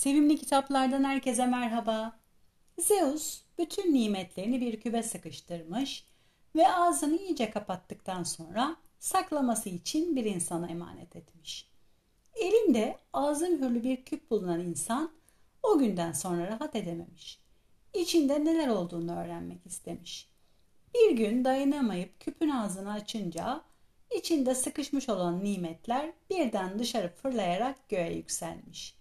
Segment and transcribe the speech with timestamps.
[0.00, 2.18] Sevimli kitaplardan herkese merhaba.
[2.78, 6.04] Zeus bütün nimetlerini bir kübe sıkıştırmış
[6.56, 11.70] ve ağzını iyice kapattıktan sonra saklaması için bir insana emanet etmiş.
[12.34, 15.12] Elinde ağzı mühürlü bir küp bulunan insan
[15.62, 17.40] o günden sonra rahat edememiş.
[17.94, 20.28] İçinde neler olduğunu öğrenmek istemiş.
[20.94, 23.60] Bir gün dayanamayıp küpün ağzını açınca
[24.18, 28.99] içinde sıkışmış olan nimetler birden dışarı fırlayarak göğe yükselmiş.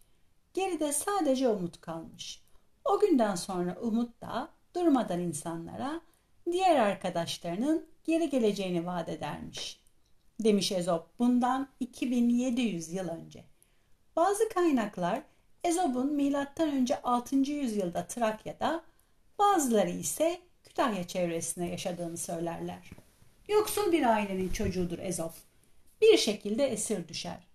[0.54, 2.41] Geride sadece umut kalmış.
[2.85, 6.02] O günden sonra umut da durmadan insanlara
[6.52, 9.80] diğer arkadaşlarının geri geleceğini vaat edermiş.
[10.40, 13.43] Demiş Ezop bundan 2700 yıl önce.
[14.16, 15.21] Bazı kaynaklar
[15.63, 16.20] Ezop'un
[16.59, 17.35] önce 6.
[17.35, 18.84] yüzyılda Trakya'da,
[19.40, 22.90] bazıları ise Kütahya çevresinde yaşadığını söylerler.
[23.48, 25.34] Yoksul bir ailenin çocuğudur Ezop.
[26.02, 27.48] Bir şekilde esir düşer.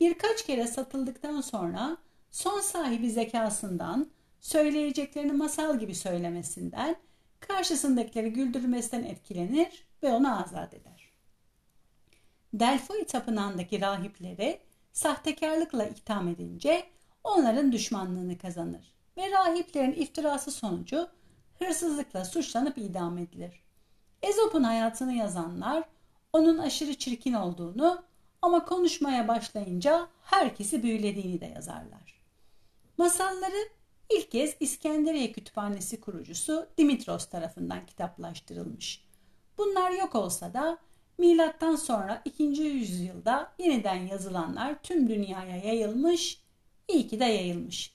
[0.00, 1.96] Birkaç kere satıldıktan sonra
[2.30, 4.10] son sahibi zekasından,
[4.40, 6.96] söyleyeceklerini masal gibi söylemesinden,
[7.40, 11.12] karşısındakileri güldürmesinden etkilenir ve onu azat eder.
[12.54, 14.60] Delphi tapınağındaki rahiplere
[14.92, 16.86] sahtekarlıkla itham edince
[17.24, 21.08] onların düşmanlığını kazanır ve rahiplerin iftirası sonucu
[21.58, 23.62] hırsızlıkla suçlanıp idam edilir.
[24.22, 25.84] Ezop'un hayatını yazanlar
[26.32, 28.02] onun aşırı çirkin olduğunu
[28.42, 32.17] ama konuşmaya başlayınca herkesi büyülediğini de yazarlar.
[32.98, 33.68] Masalları
[34.10, 39.04] ilk kez İskenderiye Kütüphanesi kurucusu Dimitros tarafından kitaplaştırılmış.
[39.58, 40.78] Bunlar yok olsa da
[41.18, 42.42] milattan sonra 2.
[42.42, 46.42] yüzyılda yeniden yazılanlar tüm dünyaya yayılmış,
[46.88, 47.92] iyi ki de yayılmış.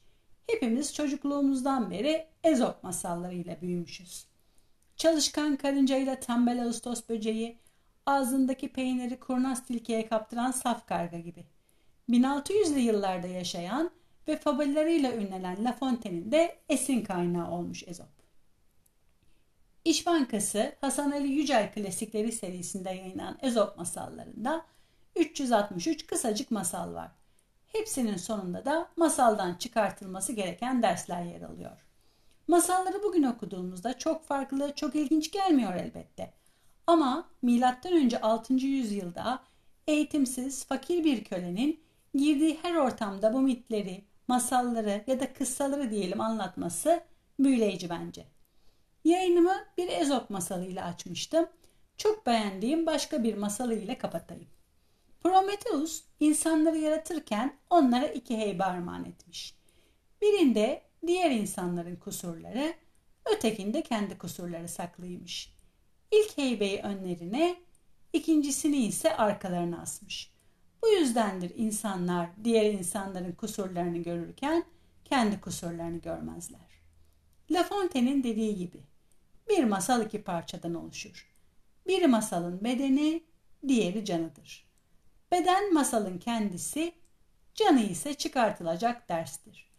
[0.48, 4.26] Hepimiz çocukluğumuzdan beri Ezop masallarıyla büyümüşüz.
[4.98, 7.58] Çalışkan karıncayla tembel ağustos böceği,
[8.06, 11.46] ağzındaki peyniri kurnaz tilkiye kaptıran saf karga gibi.
[12.09, 13.92] 1600'lü yıllarda yaşayan
[14.28, 18.24] ve fabullarıyla ünlenen La Fontaine'in de esin kaynağı olmuş Ezop.
[19.86, 24.66] İş Bankası Hasan Ali Yücel Klasikleri serisinde yayınlanan Ezop masallarında
[25.16, 27.12] 363 kısacık masal var.
[27.68, 31.86] Hepsinin sonunda da masaldan çıkartılması gereken dersler yer alıyor.
[32.47, 36.34] Masalları bugün okuduğumuzda çok farklı, çok ilginç gelmiyor elbette.
[36.88, 38.18] Ama M.Ö.
[38.22, 38.53] 6.
[38.53, 39.44] yüzyılda
[39.88, 41.80] eğitimsiz, fakir bir kölenin
[42.16, 47.03] girdiği her ortamda bu mitleri, masalları ya da kıssaları diyelim anlatması
[47.39, 48.25] büyüleyici bence.
[49.03, 51.50] Yayınımı bir Ezop masalıyla açmıştım.
[51.97, 54.47] Çok beğendiğim başka bir masalı ile kapatayım.
[55.23, 59.56] Prometheus insanları yaratırken onlara iki heybe armağan etmiş.
[60.22, 62.73] Birinde diğer insanların kusurları,
[63.25, 65.53] ötekinde kendi kusurları saklıymış.
[66.11, 67.55] İlk heybeyi önlerine,
[68.13, 70.33] ikincisini ise arkalarına asmış.
[70.84, 74.64] Bu yüzdendir insanlar diğer insanların kusurlarını görürken
[75.06, 76.60] kendi kusurlarını görmezler.
[77.52, 78.84] La Fontaine'in dediği gibi
[79.50, 81.30] bir masal iki parçadan oluşur.
[81.88, 83.24] Biri masalın bedeni,
[83.68, 84.68] diğeri canıdır.
[85.32, 86.94] Beden masalın kendisi,
[87.56, 89.70] canı ise çıkartılacak derstir.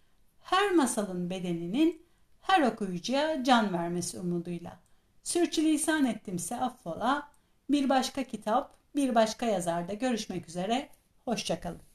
[0.41, 2.03] Her masalın bedeninin
[2.41, 4.81] her okuyucuya can vermesi umuduyla.
[5.23, 7.31] Sürçülisan ettimse affola.
[7.71, 10.89] Bir başka kitap, bir başka yazarda görüşmek üzere.
[11.25, 11.94] Hoşçakalın.